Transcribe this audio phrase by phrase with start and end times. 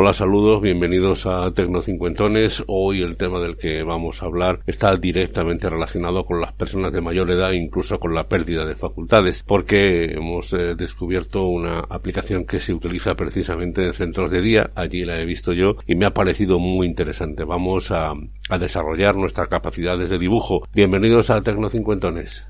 [0.00, 2.62] Hola, saludos, bienvenidos a Tecnocincuentones.
[2.68, 7.00] Hoy el tema del que vamos a hablar está directamente relacionado con las personas de
[7.00, 12.60] mayor edad, incluso con la pérdida de facultades, porque hemos eh, descubierto una aplicación que
[12.60, 14.70] se utiliza precisamente en centros de día.
[14.76, 17.42] Allí la he visto yo y me ha parecido muy interesante.
[17.42, 18.12] Vamos a,
[18.50, 20.62] a desarrollar nuestras capacidades de dibujo.
[20.72, 22.46] Bienvenidos a Tecnocincuentones.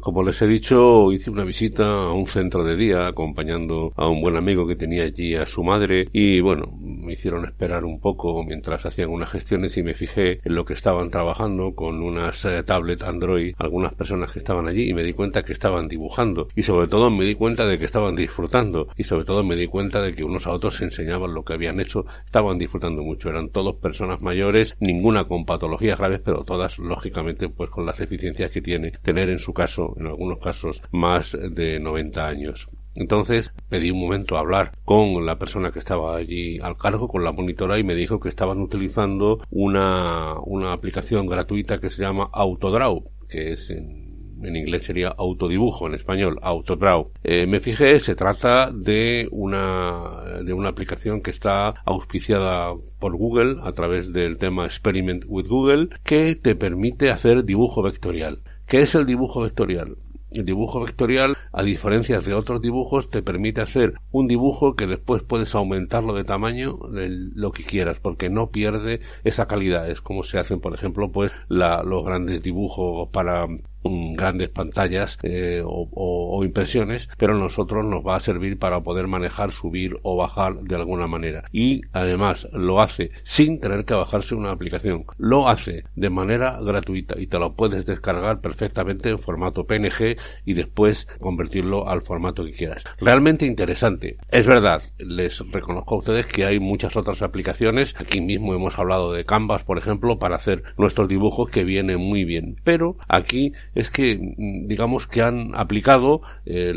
[0.00, 4.20] Como les he dicho, hice una visita a un centro de día acompañando a un
[4.20, 8.42] buen amigo que tenía allí a su madre y bueno, me hicieron esperar un poco
[8.44, 12.62] mientras hacían unas gestiones y me fijé en lo que estaban trabajando con unas eh,
[12.62, 16.48] tablets Android, algunas personas que estaban allí y me di cuenta que estaban dibujando.
[16.54, 19.66] Y sobre todo me di cuenta de que estaban disfrutando y sobre todo me di
[19.66, 23.28] cuenta de que unos a otros se enseñaban lo que habían hecho, estaban disfrutando mucho,
[23.28, 28.50] eran todos personas mayores, ninguna con patologías graves, pero todas lógicamente pues con las deficiencias
[28.50, 32.68] que tiene tener en su caso en algunos casos más de 90 años.
[32.94, 37.22] Entonces pedí un momento a hablar con la persona que estaba allí al cargo, con
[37.22, 42.28] la monitora, y me dijo que estaban utilizando una, una aplicación gratuita que se llama
[42.32, 44.08] Autodraw, que es en,
[44.42, 47.12] inglés sería autodibujo, en español autodraw.
[47.22, 53.58] Eh, me fijé, se trata de una, de una aplicación que está auspiciada por Google
[53.62, 58.40] a través del tema Experiment with Google, que te permite hacer dibujo vectorial.
[58.70, 59.96] ¿Qué es el dibujo vectorial?
[60.30, 65.24] El dibujo vectorial, a diferencia de otros dibujos, te permite hacer un dibujo que después
[65.24, 69.90] puedes aumentarlo de tamaño lo que quieras, porque no pierde esa calidad.
[69.90, 73.48] Es como se hacen, por ejemplo, pues la, los grandes dibujos para
[73.84, 79.98] grandes pantallas eh, o, impresiones, pero nosotros nos va a servir para poder manejar, subir
[80.02, 81.44] o bajar de alguna manera.
[81.52, 85.04] Y además lo hace sin tener que bajarse una aplicación.
[85.18, 90.54] Lo hace de manera gratuita y te lo puedes descargar perfectamente en formato PNG y
[90.54, 92.84] después convertirlo al formato que quieras.
[92.98, 94.16] Realmente interesante.
[94.30, 97.94] Es verdad, les reconozco a ustedes que hay muchas otras aplicaciones.
[97.98, 102.24] Aquí mismo hemos hablado de Canvas, por ejemplo, para hacer nuestros dibujos que vienen muy
[102.24, 102.56] bien.
[102.64, 106.72] Pero aquí es que digamos que han aplicado eh,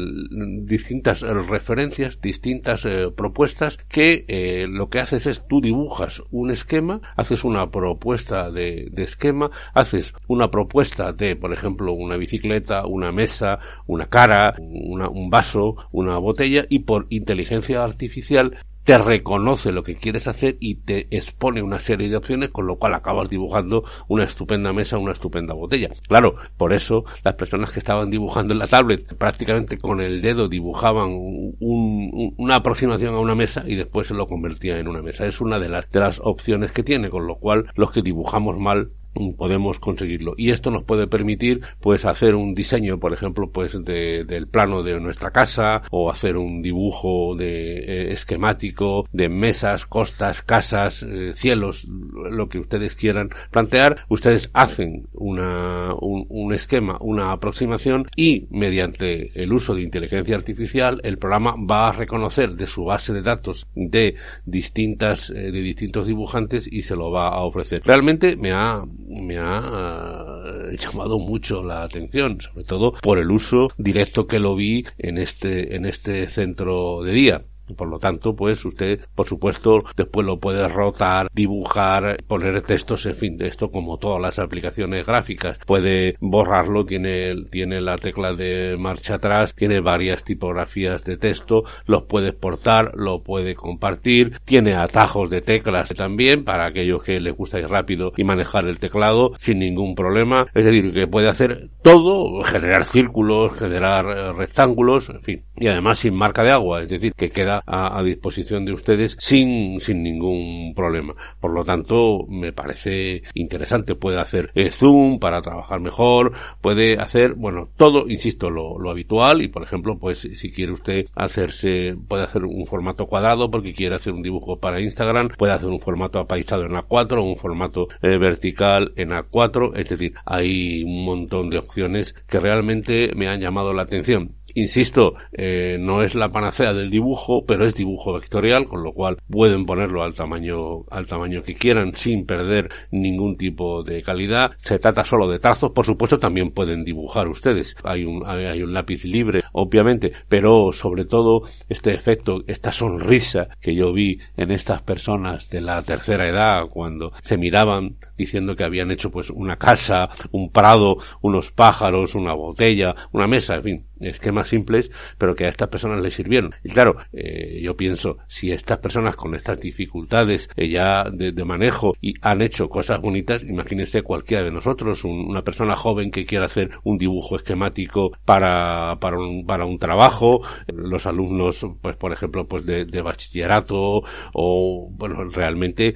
[0.61, 7.01] distintas referencias, distintas eh, propuestas que eh, lo que haces es tú dibujas un esquema,
[7.15, 13.11] haces una propuesta de, de esquema, haces una propuesta de, por ejemplo, una bicicleta, una
[13.11, 19.95] mesa, una cara, un vaso, una botella y por inteligencia artificial te reconoce lo que
[19.95, 24.23] quieres hacer y te expone una serie de opciones, con lo cual acabas dibujando una
[24.23, 25.89] estupenda mesa, una estupenda botella.
[26.07, 30.47] Claro, por eso las personas que estaban dibujando en la tablet prácticamente con el dedo
[30.47, 35.01] dibujaban un, un, una aproximación a una mesa y después se lo convertían en una
[35.01, 35.25] mesa.
[35.25, 38.57] Es una de las, de las opciones que tiene, con lo cual los que dibujamos
[38.57, 38.91] mal
[39.37, 40.33] podemos conseguirlo.
[40.37, 44.83] Y esto nos puede permitir pues hacer un diseño por ejemplo pues de, del plano
[44.83, 51.33] de nuestra casa o hacer un dibujo de eh, esquemático de mesas costas casas eh,
[51.35, 54.05] cielos lo que ustedes quieran plantear.
[54.09, 60.99] Ustedes hacen una un, un, esquema una aproximación y mediante el uso de inteligencia artificial
[61.03, 66.07] el programa va a reconocer de su base de datos de distintas eh, de distintos
[66.07, 67.81] dibujantes y se lo va a ofrecer.
[67.85, 73.69] Realmente me ha me ha uh, llamado mucho la atención, sobre todo por el uso
[73.77, 77.41] directo que lo vi en este, en este centro de día.
[77.75, 83.15] Por lo tanto, pues usted, por supuesto, después lo puede rotar, dibujar, poner textos, en
[83.15, 85.57] fin, de esto como todas las aplicaciones gráficas.
[85.65, 92.03] Puede borrarlo, tiene, tiene la tecla de marcha atrás, tiene varias tipografías de texto, los
[92.03, 97.59] puede exportar, lo puede compartir, tiene atajos de teclas también para aquellos que les gusta
[97.59, 100.47] ir rápido y manejar el teclado sin ningún problema.
[100.53, 105.99] Es decir, que puede hacer todo, generar círculos, generar eh, rectángulos, en fin, y además
[105.99, 110.73] sin marca de agua, es decir, que queda a, disposición de ustedes sin, sin ningún
[110.75, 111.15] problema.
[111.39, 113.95] Por lo tanto, me parece interesante.
[113.95, 119.47] Puede hacer zoom para trabajar mejor, puede hacer, bueno, todo, insisto, lo, lo habitual y,
[119.47, 124.11] por ejemplo, pues si quiere usted hacerse, puede hacer un formato cuadrado porque quiere hacer
[124.11, 128.17] un dibujo para Instagram, puede hacer un formato apaisado en A4 o un formato eh,
[128.17, 133.71] vertical en A4, es decir, hay un montón de opciones que realmente me han llamado
[133.71, 138.83] la atención Insisto, eh, no es la panacea del dibujo, pero es dibujo vectorial, con
[138.83, 144.03] lo cual pueden ponerlo al tamaño, al tamaño que quieran sin perder ningún tipo de
[144.03, 144.51] calidad.
[144.61, 147.75] Se trata solo de trazos, por supuesto también pueden dibujar ustedes.
[147.83, 153.75] Hay un, hay un lápiz libre, obviamente, pero sobre todo este efecto, esta sonrisa que
[153.75, 158.91] yo vi en estas personas de la tercera edad cuando se miraban diciendo que habían
[158.91, 164.47] hecho pues una casa, un prado, unos pájaros, una botella, una mesa, en fin, esquemas
[164.47, 166.53] simples, pero que a estas personas les sirvieron.
[166.63, 171.93] Y claro, eh, yo pienso, si estas personas con estas dificultades eh, ya de, manejo
[171.99, 176.71] y han hecho cosas bonitas, imagínense cualquiera de nosotros, una persona joven que quiera hacer
[176.83, 182.65] un dibujo esquemático para, para, un, para un trabajo, los alumnos, pues por ejemplo, pues
[182.65, 184.03] de, bachillerato
[184.33, 185.95] o, bueno, realmente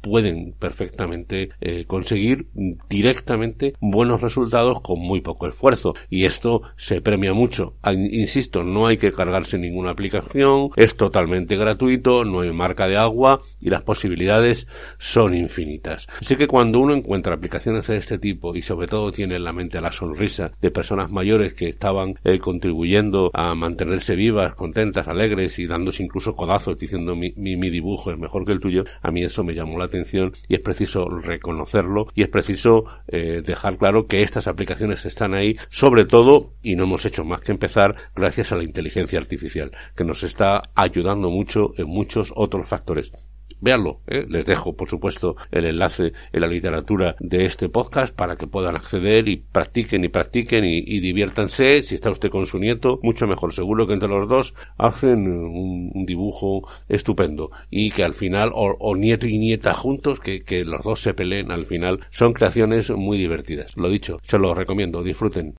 [0.00, 2.46] pueden perfectamente eh, conseguir
[2.88, 7.74] directamente buenos resultados con muy poco esfuerzo y esto se premia mucho.
[7.94, 13.40] Insisto, no hay que cargarse ninguna aplicación, es totalmente gratuito, no hay marca de agua
[13.60, 14.66] y las posibilidades
[14.98, 16.08] son infinitas.
[16.20, 19.52] Así que cuando uno encuentra aplicaciones de este tipo y sobre todo tiene en la
[19.52, 25.58] mente la sonrisa de personas mayores que estaban eh, contribuyendo a mantenerse vivas, contentas, alegres
[25.58, 29.10] y dándose incluso codazos diciendo mi, mi, mi dibujo es mejor que el tuyo, a
[29.10, 33.76] mí eso me llamó la atención y es preciso reconocerlo y es preciso eh, dejar
[33.76, 37.96] claro que estas aplicaciones están ahí sobre todo y no hemos hecho más que empezar
[38.14, 43.12] gracias a la inteligencia artificial que nos está ayudando mucho en muchos otros factores
[43.60, 44.26] Véanlo, ¿eh?
[44.28, 48.76] les dejo por supuesto el enlace en la literatura de este podcast para que puedan
[48.76, 51.82] acceder y practiquen y practiquen y, diviértanse.
[51.82, 53.54] Si está usted con su nieto, mucho mejor.
[53.54, 59.26] Seguro que entre los dos hacen un, dibujo estupendo y que al final, o, nieto
[59.26, 63.76] y nieta juntos, que, que los dos se peleen al final, son creaciones muy divertidas.
[63.76, 65.54] Lo dicho, se lo recomiendo, disfruten.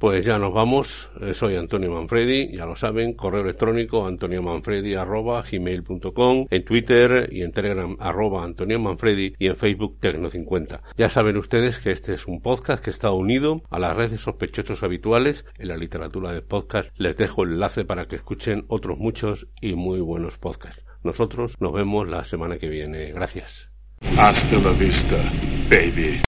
[0.00, 1.10] Pues ya nos vamos.
[1.20, 7.42] Eh, soy Antonio Manfredi, ya lo saben, correo electrónico antoniomanfredi arroba gmail.com, en Twitter y
[7.42, 10.80] en Telegram arroba Antonio Manfredi y en Facebook Tecno50.
[10.96, 14.82] Ya saben ustedes que este es un podcast que está unido a las redes sospechosos
[14.82, 16.88] habituales en la literatura de podcast.
[16.96, 20.82] Les dejo el enlace para que escuchen otros muchos y muy buenos podcasts.
[21.04, 23.12] Nosotros nos vemos la semana que viene.
[23.12, 23.68] Gracias.
[24.00, 25.16] Hasta la vista,
[25.68, 26.18] baby.